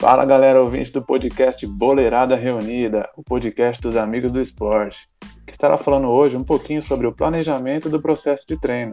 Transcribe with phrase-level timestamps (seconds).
[0.00, 5.08] Fala galera ouvinte do podcast Boleirada Reunida, o podcast dos amigos do esporte,
[5.44, 8.92] que estará falando hoje um pouquinho sobre o planejamento do processo de treino,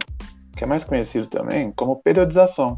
[0.57, 2.75] que é mais conhecido também como periodização.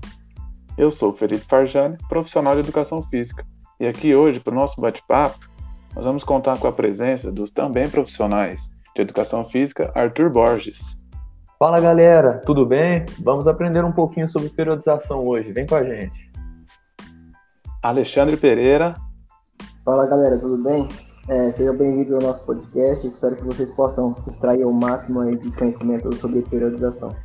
[0.78, 3.46] Eu sou Felipe Farjani, profissional de educação física,
[3.80, 5.40] e aqui hoje, para o nosso bate-papo,
[5.96, 10.98] nós vamos contar com a presença dos também profissionais de educação física Arthur Borges.
[11.58, 13.06] Fala galera, tudo bem?
[13.24, 16.28] Vamos aprender um pouquinho sobre periodização hoje, vem com a gente.
[17.82, 18.96] Alexandre Pereira.
[19.86, 20.88] Fala galera, tudo bem?
[21.30, 23.06] É, sejam bem-vindos ao nosso podcast.
[23.06, 27.16] Espero que vocês possam extrair o máximo de conhecimento sobre periodização.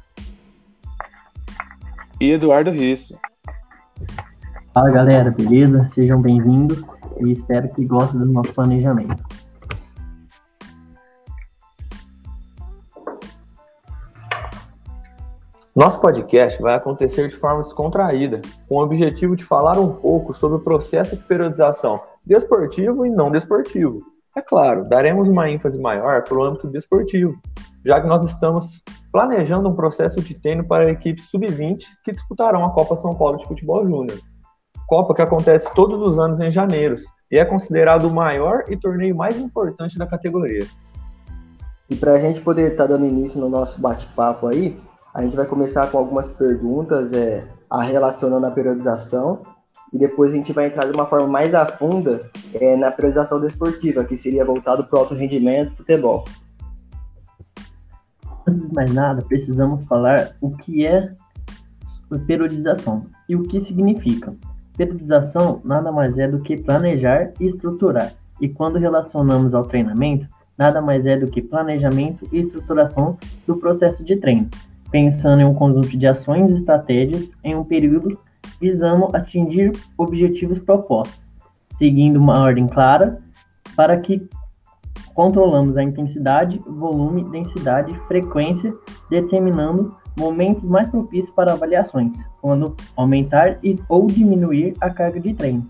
[2.20, 3.18] E Eduardo Risso.
[4.74, 5.88] Fala galera, beleza?
[5.88, 6.82] Sejam bem-vindos
[7.20, 9.31] e espero que gostem do nosso planejamento.
[15.82, 20.58] Nosso podcast vai acontecer de forma descontraída, com o objetivo de falar um pouco sobre
[20.58, 24.00] o processo de periodização desportivo e não desportivo.
[24.36, 27.34] É claro, daremos uma ênfase maior para o âmbito desportivo,
[27.84, 32.64] já que nós estamos planejando um processo de treino para a equipe sub-20 que disputarão
[32.64, 34.20] a Copa São Paulo de Futebol Júnior.
[34.86, 36.94] Copa que acontece todos os anos em janeiro
[37.28, 40.64] e é considerado o maior e torneio mais importante da categoria.
[41.90, 44.78] E para a gente poder estar tá dando início no nosso bate-papo aí,
[45.14, 49.40] a gente vai começar com algumas perguntas é, a relacionando a periodização
[49.92, 53.38] e depois a gente vai entrar de uma forma mais a funda é, na periodização
[53.38, 56.24] desportiva, que seria voltado para o alto rendimento futebol.
[58.46, 61.14] Antes de mais nada, precisamos falar o que é
[62.26, 64.34] periodização e o que significa.
[64.76, 68.14] Periodização nada mais é do que planejar e estruturar.
[68.40, 70.26] E quando relacionamos ao treinamento,
[70.56, 74.48] nada mais é do que planejamento e estruturação do processo de treino,
[74.92, 78.16] pensando em um conjunto de ações e estratégias em um período
[78.60, 81.18] visando atingir objetivos propostos,
[81.78, 83.18] seguindo uma ordem clara
[83.74, 84.28] para que
[85.14, 88.72] controlamos a intensidade, volume, densidade, frequência,
[89.10, 95.66] determinando momentos mais propícios para avaliações, quando aumentar e, ou diminuir a carga de treino.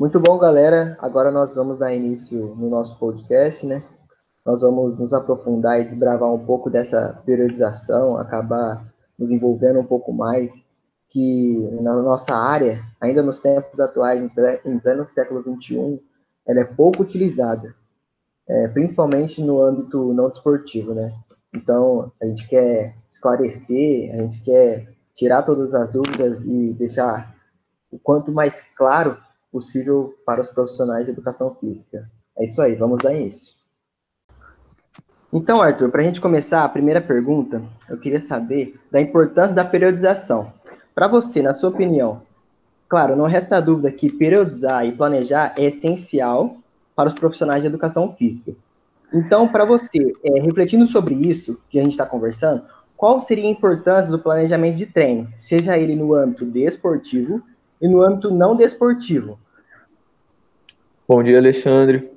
[0.00, 0.96] Muito bom, galera.
[0.98, 3.82] Agora nós vamos dar início no nosso podcast, né?
[4.46, 8.82] Nós vamos nos aprofundar e desbravar um pouco dessa periodização, acabar
[9.18, 10.64] nos envolvendo um pouco mais,
[11.10, 14.22] que na nossa área, ainda nos tempos atuais,
[14.64, 16.00] em pleno século XXI,
[16.48, 17.74] ela é pouco utilizada,
[18.48, 21.12] é, principalmente no âmbito não desportivo, né?
[21.54, 27.36] Então, a gente quer esclarecer, a gente quer tirar todas as dúvidas e deixar
[27.92, 29.18] o quanto mais claro
[29.50, 32.10] possível para os profissionais de educação física.
[32.38, 33.54] É isso aí, vamos dar início.
[35.32, 39.64] Então, Arthur, para a gente começar, a primeira pergunta, eu queria saber da importância da
[39.64, 40.52] periodização.
[40.94, 42.22] Para você, na sua opinião,
[42.88, 46.56] claro, não resta dúvida que periodizar e planejar é essencial
[46.96, 48.56] para os profissionais de educação física.
[49.12, 52.62] Então, para você, é, refletindo sobre isso que a gente está conversando,
[52.96, 57.42] qual seria a importância do planejamento de treino, seja ele no âmbito desportivo
[57.80, 59.38] e no âmbito não desportivo.
[61.08, 62.10] Bom dia, Alexandre.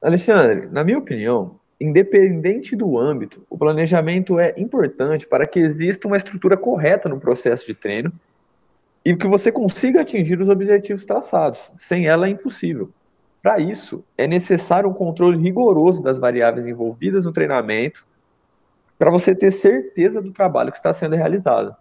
[0.00, 6.16] Alexandre, na minha opinião, independente do âmbito, o planejamento é importante para que exista uma
[6.16, 8.12] estrutura correta no processo de treino
[9.04, 11.70] e que você consiga atingir os objetivos traçados.
[11.76, 12.90] Sem ela é impossível.
[13.42, 18.06] Para isso, é necessário um controle rigoroso das variáveis envolvidas no treinamento
[18.98, 21.76] para você ter certeza do trabalho que está sendo realizado.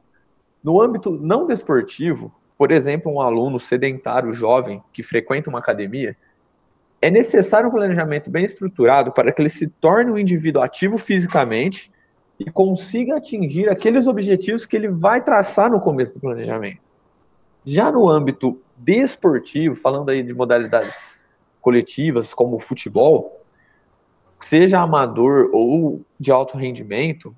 [0.62, 6.16] No âmbito não desportivo, por exemplo, um aluno sedentário jovem que frequenta uma academia,
[7.02, 11.92] é necessário um planejamento bem estruturado para que ele se torne um indivíduo ativo fisicamente
[12.40, 16.80] e consiga atingir aqueles objetivos que ele vai traçar no começo do planejamento.
[17.66, 21.20] Já no âmbito desportivo, falando aí de modalidades
[21.62, 23.42] coletivas como o futebol,
[24.40, 27.36] seja amador ou de alto rendimento,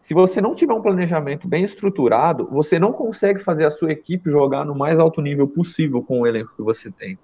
[0.00, 4.30] se você não tiver um planejamento bem estruturado, você não consegue fazer a sua equipe
[4.30, 7.18] jogar no mais alto nível possível com o elenco que você tem.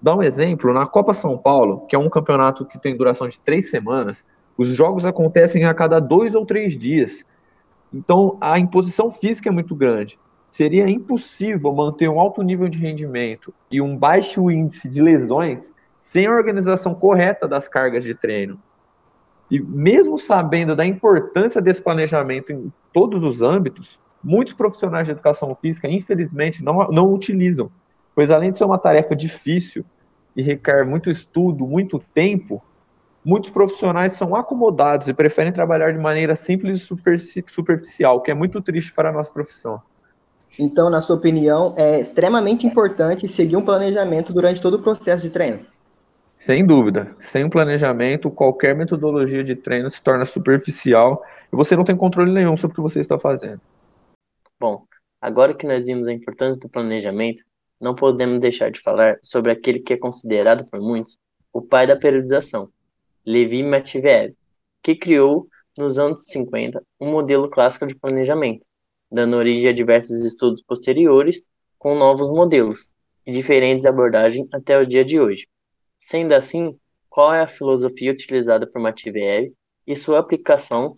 [0.00, 3.40] Dá um exemplo, na Copa São Paulo, que é um campeonato que tem duração de
[3.40, 4.24] três semanas,
[4.56, 7.26] os jogos acontecem a cada dois ou três dias.
[7.92, 10.16] Então, a imposição física é muito grande.
[10.52, 16.28] Seria impossível manter um alto nível de rendimento e um baixo índice de lesões sem
[16.28, 18.56] a organização correta das cargas de treino.
[19.50, 25.56] E mesmo sabendo da importância desse planejamento em todos os âmbitos, muitos profissionais de educação
[25.60, 27.70] física, infelizmente, não, não utilizam,
[28.14, 29.84] pois além de ser uma tarefa difícil
[30.36, 32.62] e requer muito estudo, muito tempo,
[33.24, 38.60] muitos profissionais são acomodados e preferem trabalhar de maneira simples e superficial, que é muito
[38.60, 39.80] triste para a nossa profissão.
[40.58, 45.30] Então, na sua opinião, é extremamente importante seguir um planejamento durante todo o processo de
[45.30, 45.60] treino.
[46.38, 47.16] Sem dúvida.
[47.18, 52.32] Sem um planejamento, qualquer metodologia de treino se torna superficial e você não tem controle
[52.32, 53.60] nenhum sobre o que você está fazendo.
[54.60, 54.84] Bom,
[55.20, 57.42] agora que nós vimos a importância do planejamento,
[57.80, 61.18] não podemos deixar de falar sobre aquele que é considerado por muitos
[61.52, 62.70] o pai da periodização,
[63.26, 64.32] Levi Matveev,
[64.80, 68.66] que criou, nos anos 50, um modelo clássico de planejamento,
[69.10, 71.48] dando origem a diversos estudos posteriores
[71.78, 72.92] com novos modelos
[73.26, 75.46] e diferentes abordagens até o dia de hoje.
[75.98, 76.78] Sendo assim,
[77.08, 79.52] qual é a filosofia utilizada por Matveev
[79.86, 80.94] e sua aplicação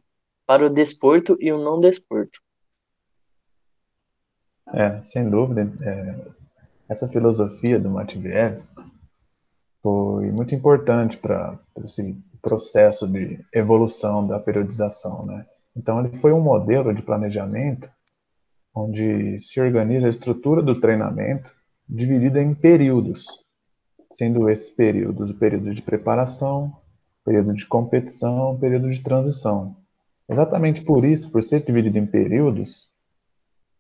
[0.47, 2.41] para o desporto e o não desporto?
[4.73, 6.15] É, sem dúvida, é,
[6.89, 8.63] essa filosofia do Matveev
[9.83, 15.47] foi muito importante para esse processo de evolução da periodização, né?
[15.77, 17.89] Então ele foi um modelo de planejamento
[18.75, 21.55] onde se organiza a estrutura do treinamento
[21.89, 23.27] dividida em períodos,
[24.11, 26.77] sendo esses períodos o período de preparação,
[27.25, 29.77] período de competição, período de transição.
[30.29, 32.89] Exatamente por isso, por ser dividido em períodos,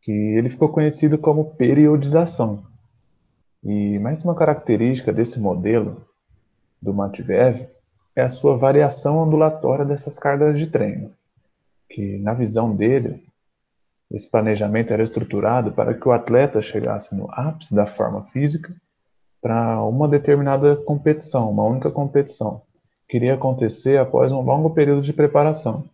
[0.00, 2.65] que ele ficou conhecido como periodização.
[3.62, 6.06] E mais uma característica desse modelo
[6.81, 7.69] do Matveev
[8.17, 11.12] é a sua variação ondulatória dessas cargas de treino,
[11.88, 13.23] que na visão dele
[14.11, 18.75] esse planejamento era estruturado para que o atleta chegasse no ápice da forma física
[19.40, 22.62] para uma determinada competição, uma única competição,
[23.08, 25.84] que iria acontecer após um longo período de preparação,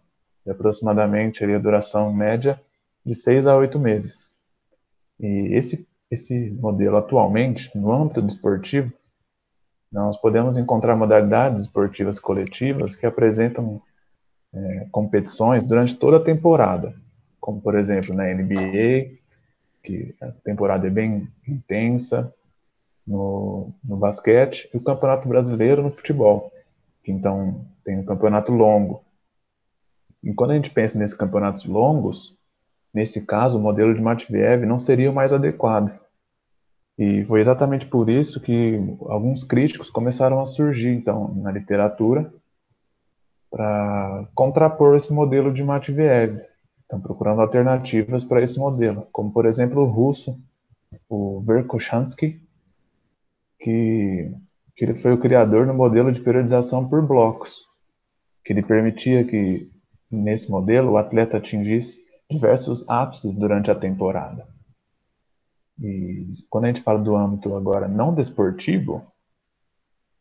[0.44, 2.60] de aproximadamente a duração média
[3.04, 4.34] de seis a oito meses.
[5.18, 8.92] E esse, esse modelo atualmente, no âmbito desportivo,
[9.90, 13.80] nós podemos encontrar modalidades esportivas coletivas que apresentam
[14.52, 16.94] é, competições durante toda a temporada,
[17.40, 19.12] como por exemplo na NBA,
[19.82, 22.32] que a temporada é bem intensa,
[23.06, 26.52] no, no basquete, e o Campeonato Brasileiro no futebol,
[27.06, 29.04] então tem um campeonato longo.
[30.24, 32.36] E quando a gente pensa nesses campeonatos longos,
[32.92, 35.96] nesse caso o modelo de Matveev não seria o mais adequado.
[36.98, 42.32] E foi exatamente por isso que alguns críticos começaram a surgir, então, na literatura,
[43.50, 46.40] para contrapor esse modelo de Matveev.
[46.80, 50.40] Estão procurando alternativas para esse modelo, como por exemplo o russo,
[51.08, 52.40] o Verkhochansky,
[53.66, 54.30] que,
[54.76, 57.66] que ele foi o criador do modelo de periodização por blocos,
[58.44, 59.68] que ele permitia que
[60.08, 61.98] nesse modelo o atleta atingisse
[62.30, 64.46] diversos ápices durante a temporada.
[65.82, 69.04] E quando a gente fala do âmbito agora não desportivo,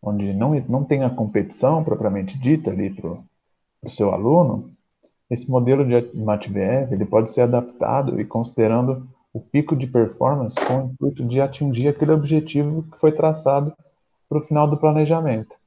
[0.02, 4.72] onde não, não tem a competição propriamente dita ali para o seu aluno,
[5.30, 10.78] esse modelo de Matveev ele pode ser adaptado e considerando o pico de performance com
[10.78, 13.74] o intuito de atingir aquele objetivo que foi traçado
[14.30, 15.58] para o final do planejamento.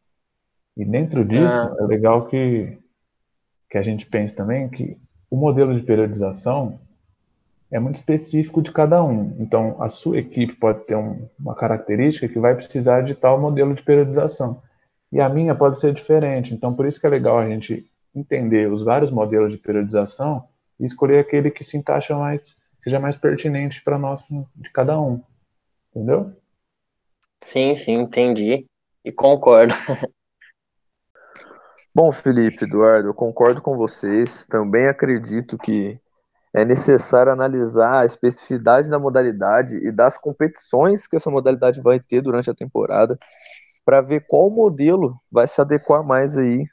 [0.74, 1.76] E dentro disso, ah.
[1.78, 2.78] é legal que,
[3.68, 4.96] que a gente pense também que
[5.30, 6.80] o modelo de periodização
[7.70, 9.36] é muito específico de cada um.
[9.38, 13.74] Então, a sua equipe pode ter um, uma característica que vai precisar de tal modelo
[13.74, 14.62] de periodização.
[15.12, 16.54] E a minha pode ser diferente.
[16.54, 20.44] Então, por isso que é legal a gente entender os vários modelos de periodização
[20.80, 22.56] e escolher aquele que se encaixa mais,
[22.88, 24.24] seja mais pertinente para nós
[24.56, 25.22] de cada um.
[25.94, 26.34] Entendeu?
[27.42, 28.66] Sim, sim, entendi.
[29.04, 29.74] E concordo.
[31.94, 34.46] Bom, Felipe, Eduardo, eu concordo com vocês.
[34.46, 36.00] Também acredito que
[36.54, 42.22] é necessário analisar a especificidade da modalidade e das competições que essa modalidade vai ter
[42.22, 43.18] durante a temporada
[43.84, 46.64] para ver qual modelo vai se adequar mais aí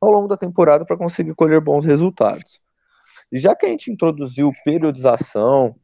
[0.00, 2.60] ao longo da temporada para conseguir colher bons resultados.
[3.32, 5.74] Já que a gente introduziu periodização,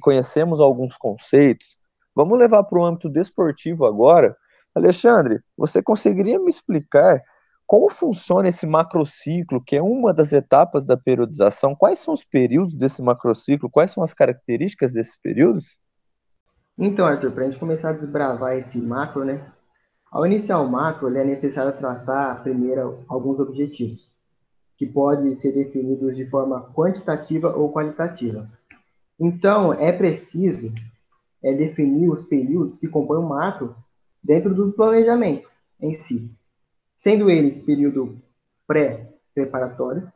[0.00, 1.76] conhecemos alguns conceitos,
[2.14, 4.36] vamos levar para o âmbito desportivo agora.
[4.74, 7.22] Alexandre, você conseguiria me explicar
[7.70, 11.72] como funciona esse macrociclo, que é uma das etapas da periodização?
[11.72, 13.70] Quais são os períodos desse macrociclo?
[13.70, 15.78] Quais são as características desses períodos?
[16.76, 19.52] Então, Arthur, para a gente começar a desbravar esse macro, né?
[20.10, 24.12] Ao iniciar o macro, é necessário traçar primeiro alguns objetivos,
[24.80, 28.48] que podem ser definidos de forma quantitativa ou qualitativa.
[29.20, 30.74] Então, é preciso
[31.40, 33.76] é, definir os períodos que compõem o macro
[34.20, 36.28] dentro do planejamento em si
[37.00, 38.20] sendo eles período
[38.66, 40.12] pré-preparatório,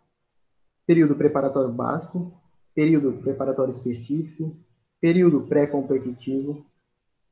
[0.86, 2.30] período preparatório básico,
[2.74, 4.54] período preparatório específico,
[5.00, 6.62] período pré-competitivo,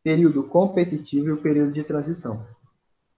[0.03, 2.47] período competitivo e o período de transição.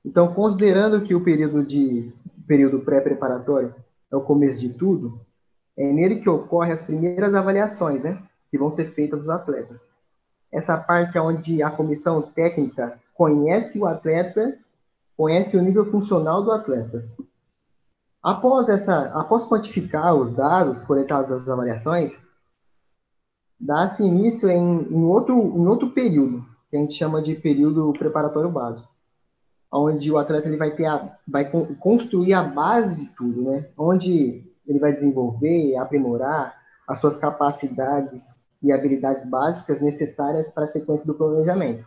[0.04, 2.12] Então, considerando que o período de
[2.49, 3.73] período pré-preparatório
[4.11, 5.20] é o começo de tudo,
[5.76, 9.80] é nele que ocorrem as primeiras avaliações, né, que vão ser feitas dos atletas.
[10.52, 14.56] Essa parte é onde a comissão técnica conhece o atleta,
[15.16, 17.04] conhece o nível funcional do atleta.
[18.23, 22.25] Após essa, após quantificar os dados coletados das avaliações,
[23.58, 28.50] dá-se início em, em, outro, em outro período, que a gente chama de período preparatório
[28.50, 28.94] básico,
[29.75, 31.50] onde o atleta ele vai ter a, vai
[31.81, 33.66] construir a base de tudo, né?
[33.76, 36.54] Onde ele vai desenvolver, aprimorar
[36.88, 41.85] as suas capacidades e habilidades básicas necessárias para a sequência do planejamento.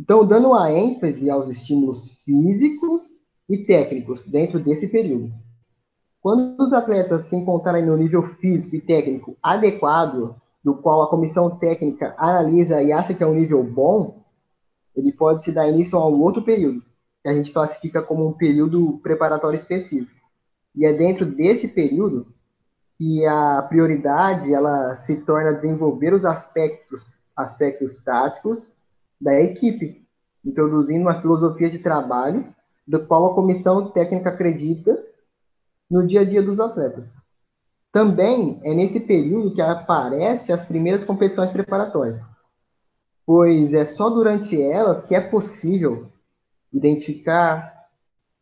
[0.00, 3.02] Então, dando a ênfase aos estímulos físicos
[3.48, 5.32] e técnicos dentro desse período.
[6.20, 11.56] Quando os atletas se encontrarem no nível físico e técnico adequado, do qual a comissão
[11.58, 14.22] técnica analisa e acha que é um nível bom,
[14.94, 16.82] ele pode se dar início a um outro período,
[17.22, 20.20] que a gente classifica como um período preparatório específico.
[20.74, 22.26] E é dentro desse período
[22.98, 28.72] que a prioridade ela se torna desenvolver os aspectos aspectos táticos
[29.20, 30.06] da equipe,
[30.44, 32.46] introduzindo uma filosofia de trabalho
[32.86, 35.02] do qual a comissão técnica acredita
[35.90, 37.14] no dia a dia dos atletas.
[37.90, 42.22] Também é nesse período que aparecem as primeiras competições preparatórias,
[43.24, 46.11] pois é só durante elas que é possível
[46.72, 47.88] identificar,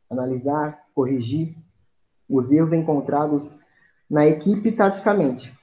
[0.08, 1.56] analisar, corrigir
[2.28, 3.58] os erros encontrados
[4.08, 5.58] na equipe taticamente.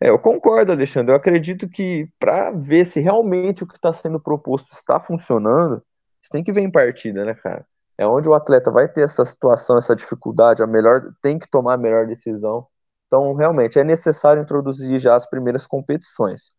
[0.00, 1.12] É, eu concordo, Alexandre.
[1.12, 5.82] Eu acredito que para ver se realmente o que está sendo proposto está funcionando,
[6.20, 7.64] você tem que ver em partida, né, cara?
[7.96, 11.74] É onde o atleta vai ter essa situação, essa dificuldade, a melhor tem que tomar
[11.74, 12.66] a melhor decisão.
[13.06, 16.52] Então, realmente, é necessário introduzir já as primeiras competições.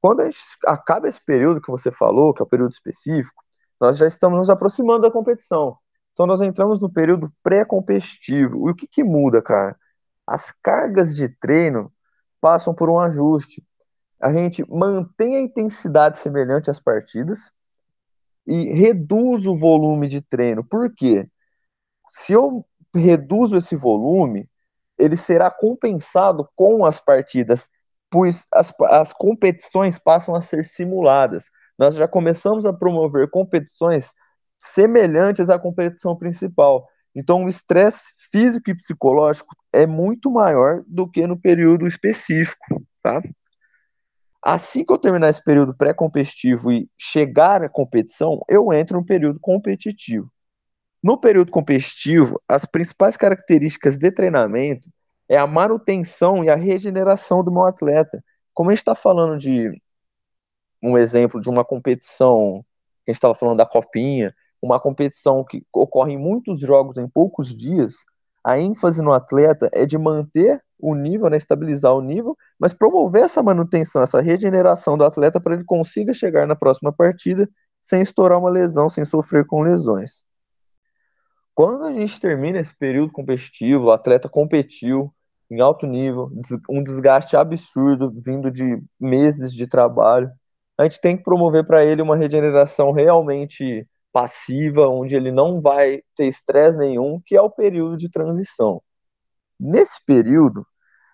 [0.00, 3.45] Quando a gente acaba esse período que você falou, que é o período específico,
[3.80, 5.76] nós já estamos nos aproximando da competição.
[6.12, 8.68] Então, nós entramos no período pré-competitivo.
[8.68, 9.76] E o que, que muda, cara?
[10.26, 11.92] As cargas de treino
[12.40, 13.62] passam por um ajuste.
[14.20, 17.50] A gente mantém a intensidade semelhante às partidas
[18.46, 20.64] e reduz o volume de treino.
[20.64, 21.28] Por quê?
[22.08, 22.64] Se eu
[22.94, 24.48] reduzo esse volume,
[24.98, 27.68] ele será compensado com as partidas,
[28.10, 31.50] pois as, as competições passam a ser simuladas.
[31.78, 34.12] Nós já começamos a promover competições
[34.58, 36.86] semelhantes à competição principal.
[37.14, 43.22] Então, o estresse físico e psicológico é muito maior do que no período específico, tá?
[44.42, 49.40] Assim que eu terminar esse período pré-competitivo e chegar à competição, eu entro no período
[49.40, 50.30] competitivo.
[51.02, 54.88] No período competitivo, as principais características de treinamento
[55.28, 58.22] é a manutenção e a regeneração do meu atleta.
[58.54, 59.72] Como a gente está falando de
[60.86, 62.64] um exemplo de uma competição,
[63.04, 67.08] que a gente estava falando da copinha, uma competição que ocorre em muitos jogos em
[67.08, 68.04] poucos dias,
[68.44, 73.24] a ênfase no atleta é de manter o nível, né, estabilizar o nível, mas promover
[73.24, 77.48] essa manutenção, essa regeneração do atleta para ele consiga chegar na próxima partida
[77.80, 80.22] sem estourar uma lesão, sem sofrer com lesões.
[81.54, 85.12] Quando a gente termina esse período competitivo, o atleta competiu
[85.50, 86.30] em alto nível,
[86.68, 90.30] um desgaste absurdo vindo de meses de trabalho,
[90.78, 96.02] a gente tem que promover para ele uma regeneração realmente passiva, onde ele não vai
[96.16, 98.82] ter estresse nenhum, que é o período de transição.
[99.58, 100.66] Nesse período,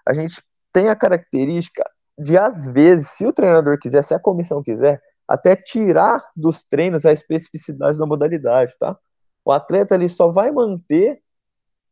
[0.07, 0.43] a gente
[0.73, 1.85] tem a característica
[2.19, 7.07] de, às vezes, se o treinador quiser, se a comissão quiser, até tirar dos treinos
[7.07, 8.97] a especificidade da modalidade, tá?
[9.45, 11.21] O atleta ali só vai manter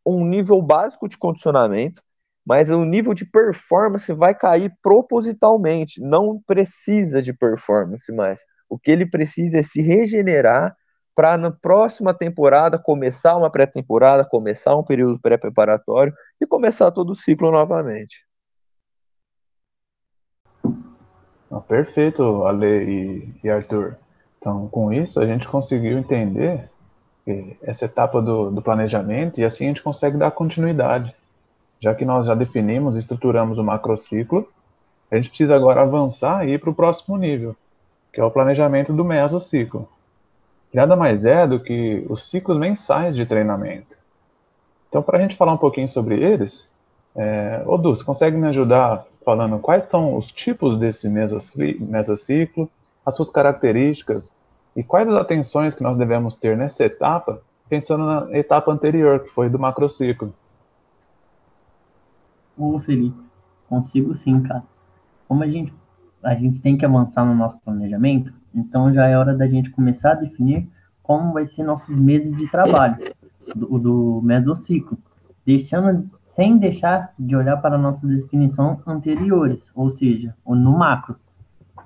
[0.04, 2.02] um nível básico de condicionamento,
[2.47, 8.40] mas o nível de performance vai cair propositalmente, não precisa de performance mais.
[8.68, 10.75] O que ele precisa é se regenerar
[11.14, 17.14] para na próxima temporada começar uma pré-temporada, começar um período pré-preparatório e começar todo o
[17.14, 18.25] ciclo novamente.
[21.68, 23.97] perfeito, Ale e, e, Arthur.
[24.38, 26.68] Então, com isso, a gente conseguiu entender
[27.62, 31.14] essa etapa do, do planejamento e assim a gente consegue dar continuidade.
[31.80, 34.46] Já que nós já definimos e estruturamos o macrociclo,
[35.10, 37.56] a gente precisa agora avançar e ir para o próximo nível,
[38.12, 39.88] que é o planejamento do mesociclo
[40.70, 43.99] que nada mais é do que os ciclos mensais de treinamento.
[44.88, 46.70] Então, para a gente falar um pouquinho sobre eles,
[47.14, 52.70] é, Odu, você consegue me ajudar falando quais são os tipos desse mesociclo,
[53.04, 54.32] as suas características
[54.76, 59.30] e quais as atenções que nós devemos ter nessa etapa, pensando na etapa anterior, que
[59.30, 60.32] foi do macrociclo?
[62.61, 63.17] Ô, Felipe,
[63.71, 64.62] consigo sim, cara.
[65.26, 65.73] Como a gente,
[66.23, 70.11] a gente tem que avançar no nosso planejamento, então já é hora da gente começar
[70.12, 70.69] a definir
[71.02, 72.99] como vai ser nossos meses de trabalho
[73.57, 74.99] do, do mesociclo,
[75.47, 81.17] deixando sem deixar de olhar para nossas definições anteriores, ou seja, no macro.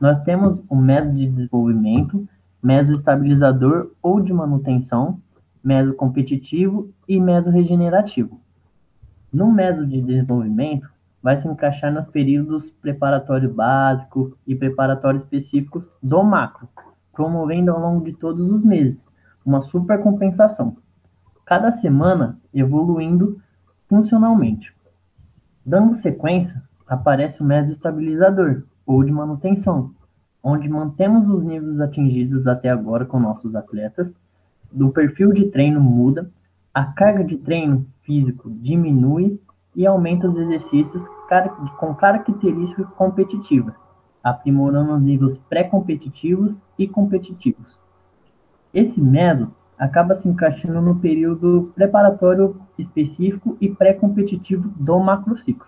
[0.01, 2.29] Nós temos o meso de desenvolvimento,
[2.61, 5.21] meso estabilizador ou de manutenção,
[5.63, 8.41] meso competitivo e meso regenerativo.
[9.35, 10.89] No meso de desenvolvimento,
[11.21, 16.69] vai se encaixar nos períodos preparatório básico e preparatório específico do macro,
[17.13, 19.09] promovendo ao longo de todos os meses
[19.45, 20.77] uma supercompensação,
[21.45, 23.41] cada semana evoluindo
[23.89, 24.73] funcionalmente.
[25.67, 29.91] Dando sequência, aparece o mesoestabilizador, ou de manutenção,
[30.41, 34.15] onde mantemos os níveis atingidos até agora com nossos atletas,
[34.71, 36.31] do perfil de treino muda,
[36.73, 39.41] a carga de treino físico diminui
[39.75, 41.07] e aumenta os exercícios
[41.79, 43.75] com característica competitiva,
[44.23, 47.79] aprimorando os níveis pré-competitivos e competitivos.
[48.73, 55.67] Esse meso acaba se encaixando no período preparatório específico e pré-competitivo do macrociclo.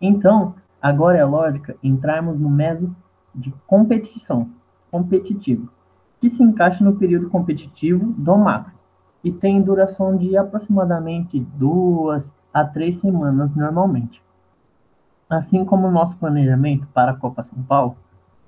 [0.00, 2.94] Então, agora é lógica entrarmos no meso
[3.34, 4.48] de competição,
[4.90, 5.68] competitivo,
[6.20, 8.77] que se encaixa no período competitivo do macro
[9.22, 14.22] e tem duração de aproximadamente duas a três semanas normalmente.
[15.28, 17.96] Assim como o nosso planejamento para a Copa São Paulo,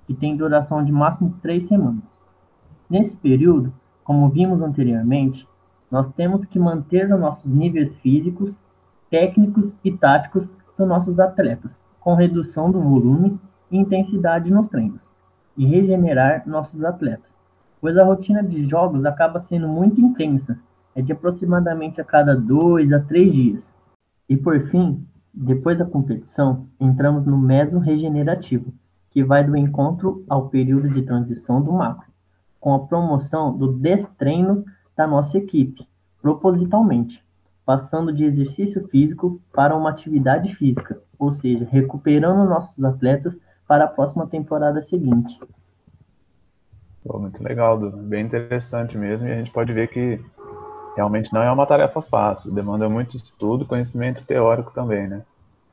[0.07, 2.03] que tem duração de máximo três semanas.
[2.89, 3.73] Nesse período,
[4.03, 5.47] como vimos anteriormente,
[5.91, 8.59] nós temos que manter os nossos níveis físicos,
[9.11, 13.39] técnicos e táticos dos nossos atletas, com redução do volume
[13.71, 15.13] e intensidade nos treinos,
[15.57, 17.37] e regenerar nossos atletas,
[17.81, 20.59] pois a rotina de jogos acaba sendo muito intensa,
[20.95, 23.73] é de aproximadamente a cada dois a três dias.
[24.29, 28.73] E por fim, depois da competição, entramos no meso regenerativo,
[29.11, 32.11] que vai do encontro ao período de transição do macro
[32.61, 34.65] com a promoção do destreino
[34.95, 35.89] da nossa equipe,
[36.21, 37.25] propositalmente,
[37.65, 43.35] passando de exercício físico para uma atividade física, ou seja, recuperando nossos atletas
[43.67, 45.41] para a próxima temporada seguinte.
[47.05, 47.91] Pô, muito legal, Du.
[47.91, 50.21] bem interessante mesmo, e a gente pode ver que
[50.97, 55.23] realmente não é uma tarefa fácil, demanda muito estudo, conhecimento teórico também, né?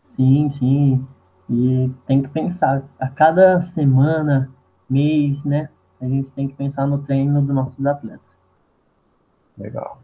[0.04, 1.08] Sim, sim.
[1.50, 4.50] E tem que pensar a cada semana,
[4.90, 5.70] mês, né?
[6.00, 8.22] a gente tem que pensar no treino dos nossos atletas.
[9.58, 10.00] Legal.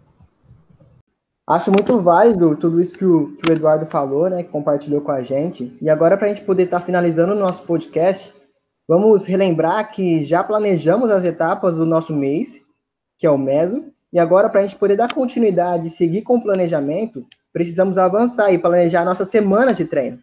[1.48, 5.12] Acho muito válido tudo isso que o, que o Eduardo falou, né, que compartilhou com
[5.12, 5.78] a gente.
[5.82, 8.34] E agora, para a gente poder estar tá finalizando o nosso podcast,
[8.88, 12.62] vamos relembrar que já planejamos as etapas do nosso mês,
[13.18, 16.38] que é o MESO, e agora, para a gente poder dar continuidade e seguir com
[16.38, 20.20] o planejamento, precisamos avançar e planejar nossas semanas de treino,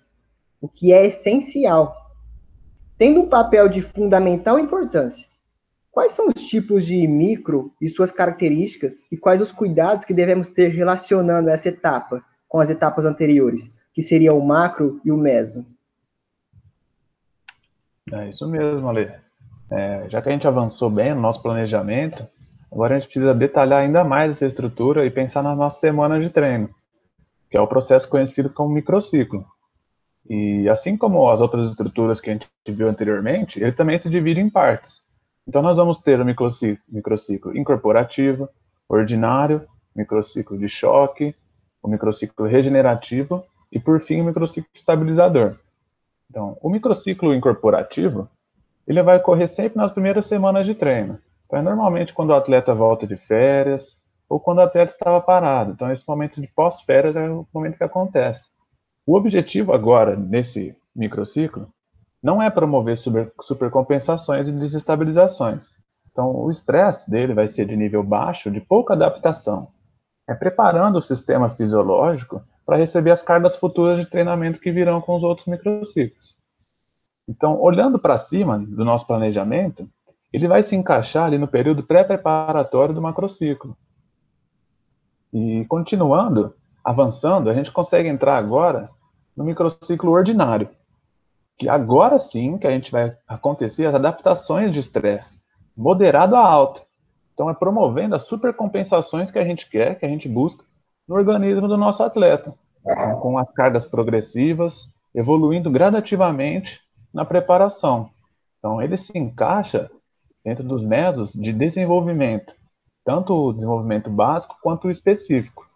[0.61, 1.95] o que é essencial.
[2.97, 5.31] Tendo um papel de fundamental importância,
[5.91, 10.49] Quais são os tipos de micro e suas características e quais os cuidados que devemos
[10.49, 15.67] ter relacionando essa etapa com as etapas anteriores, que seria o macro e o meso?
[18.13, 19.13] É isso mesmo, Ale.
[19.71, 22.27] É, já que a gente avançou bem no nosso planejamento,
[22.71, 26.31] agora a gente precisa detalhar ainda mais essa estrutura e pensar nas nossas semanas de
[26.31, 26.69] treino,
[27.49, 29.45] que é o processo conhecido como microciclo.
[30.29, 34.41] E assim como as outras estruturas que a gente viu anteriormente, ele também se divide
[34.41, 35.03] em partes.
[35.47, 38.49] Então, nós vamos ter o microciclo, microciclo incorporativo,
[38.89, 41.35] ordinário, microciclo de choque,
[41.83, 45.57] o microciclo regenerativo e, por fim, o microciclo estabilizador.
[46.31, 48.29] Então, o microciclo incorporativo,
[48.87, 51.19] ele vai ocorrer sempre nas primeiras semanas de treino.
[51.45, 55.73] Então, é normalmente quando o atleta volta de férias ou quando o atleta estava parado.
[55.73, 58.51] Então, esse momento de pós-férias é o momento que acontece.
[59.05, 61.69] O objetivo agora, nesse microciclo,
[62.23, 65.75] não é promover super, supercompensações e desestabilizações.
[66.13, 69.69] Então, o estresse dele vai ser de nível baixo, de pouca adaptação.
[70.29, 72.41] É preparando o sistema fisiológico
[72.71, 76.37] para receber as cargas futuras de treinamento que virão com os outros microciclos.
[77.29, 79.91] Então, olhando para cima do nosso planejamento,
[80.33, 83.77] ele vai se encaixar ali no período pré-preparatório do macrociclo.
[85.33, 86.55] E continuando,
[86.85, 88.89] avançando, a gente consegue entrar agora
[89.37, 90.69] no microciclo ordinário,
[91.59, 95.43] que agora sim que a gente vai acontecer as adaptações de estresse,
[95.77, 96.83] moderado a alto.
[97.35, 100.70] Então é promovendo as supercompensações que a gente quer, que a gente busca
[101.07, 102.55] no organismo do nosso atleta,
[103.21, 106.81] com as cargas progressivas, evoluindo gradativamente
[107.13, 108.11] na preparação.
[108.59, 109.91] Então ele se encaixa
[110.45, 112.55] dentro dos mesos de desenvolvimento,
[113.05, 115.69] tanto o desenvolvimento básico quanto o específico.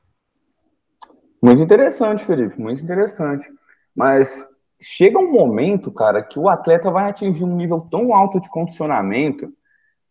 [1.43, 3.47] Muito interessante, Felipe, muito interessante.
[3.95, 4.49] Mas
[4.81, 9.53] chega um momento, cara, que o atleta vai atingir um nível tão alto de condicionamento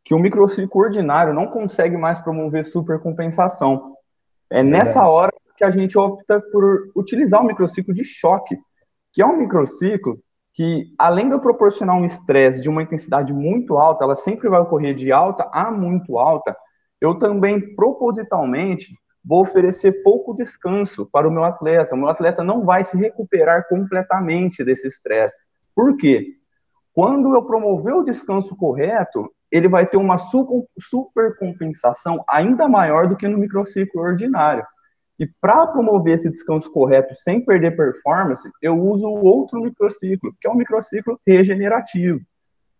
[0.04, 3.93] que o microciclo ordinário não consegue mais promover supercompensação.
[4.54, 8.56] É nessa hora que a gente opta por utilizar o microciclo de choque,
[9.12, 10.20] que é um microciclo
[10.54, 14.94] que, além de proporcionar um estresse de uma intensidade muito alta, ela sempre vai ocorrer
[14.94, 16.56] de alta a muito alta,
[17.02, 18.94] eu também, propositalmente,
[19.26, 21.96] vou oferecer pouco descanso para o meu atleta.
[21.96, 25.36] O meu atleta não vai se recuperar completamente desse estresse.
[25.76, 26.28] Por quê?
[26.94, 33.28] Quando eu promover o descanso correto, ele vai ter uma supercompensação ainda maior do que
[33.28, 34.66] no microciclo ordinário.
[35.20, 40.52] E para promover esse descanso correto sem perder performance, eu uso outro microciclo, que é
[40.52, 42.20] o microciclo regenerativo.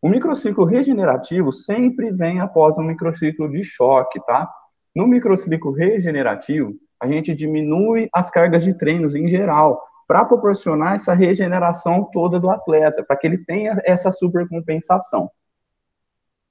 [0.02, 4.50] O microciclo regenerativo sempre vem após um microciclo de choque, tá?
[4.96, 11.14] No microciclo regenerativo, a gente diminui as cargas de treinos em geral, para proporcionar essa
[11.14, 15.30] regeneração toda do atleta, para que ele tenha essa supercompensação.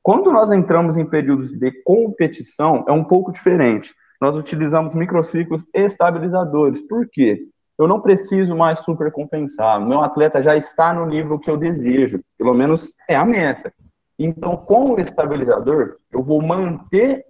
[0.03, 3.95] Quando nós entramos em períodos de competição, é um pouco diferente.
[4.21, 6.81] Nós utilizamos microciclos estabilizadores.
[6.81, 7.47] Por quê?
[7.79, 9.81] Eu não preciso mais supercompensar.
[9.81, 12.21] Meu atleta já está no nível que eu desejo.
[12.37, 13.73] Pelo menos é a meta.
[14.19, 17.25] Então, com o estabilizador, eu vou manter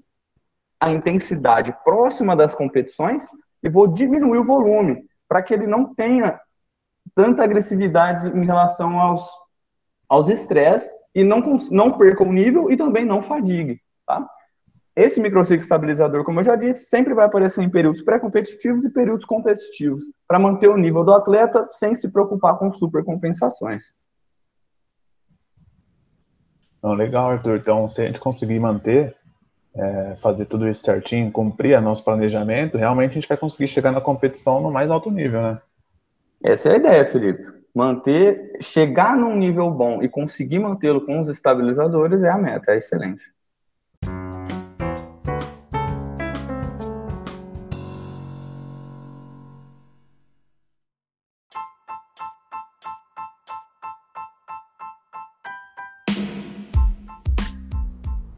[0.80, 3.28] a intensidade próxima das competições
[3.62, 6.40] e vou diminuir o volume para que ele não tenha
[7.14, 9.30] tanta agressividade em relação aos
[10.08, 14.26] aos estresses e não, não perca o nível e também não fadigue, tá?
[14.94, 19.24] Esse microciclo estabilizador, como eu já disse, sempre vai aparecer em períodos pré-competitivos e períodos
[19.24, 23.94] competitivos, para manter o nível do atleta sem se preocupar com supercompensações.
[26.82, 27.56] Não, legal, Arthur.
[27.56, 29.16] Então, se a gente conseguir manter,
[29.74, 34.00] é, fazer tudo isso certinho, cumprir nosso planejamento, realmente a gente vai conseguir chegar na
[34.00, 35.62] competição no mais alto nível, né?
[36.44, 37.61] Essa é a ideia, Felipe.
[37.74, 42.76] Manter, chegar num nível bom e conseguir mantê-lo com os estabilizadores é a meta, é
[42.76, 43.32] excelente.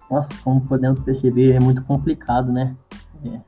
[0.09, 2.77] Nossa, como podemos perceber, é muito complicado, né?
[3.27, 3.41] É,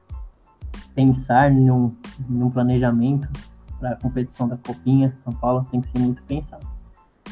[0.97, 1.97] pensar num,
[2.29, 3.29] num planejamento
[3.79, 6.67] para a competição da Copinha São Paulo tem que ser muito pensado.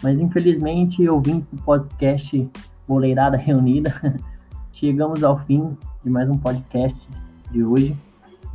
[0.02, 2.50] Mas infelizmente, ouvindo o podcast
[2.86, 3.92] Boleirada Reunida,
[4.72, 7.08] chegamos ao fim de mais um podcast
[7.50, 7.96] de hoje.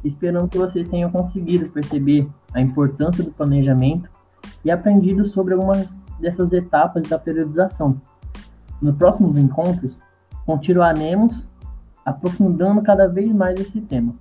[0.03, 4.09] Esperando que vocês tenham conseguido perceber a importância do planejamento
[4.63, 7.99] e aprendido sobre algumas dessas etapas da periodização.
[8.81, 9.97] Nos próximos encontros,
[10.45, 11.47] continuaremos
[12.05, 14.13] aprofundando cada vez mais esse tema.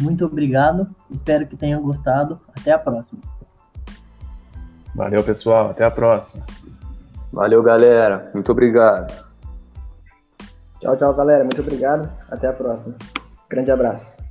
[0.00, 2.40] Muito obrigado, espero que tenham gostado.
[2.56, 3.20] Até a próxima.
[4.94, 5.70] Valeu, pessoal.
[5.70, 6.44] Até a próxima.
[7.32, 8.30] Valeu, galera.
[8.34, 9.12] Muito obrigado.
[10.80, 11.44] Tchau, tchau, galera.
[11.44, 12.10] Muito obrigado.
[12.30, 12.96] Até a próxima.
[13.48, 14.27] Grande abraço.